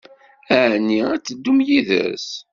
[0.63, 2.27] Ɛni ad teddum yid-s?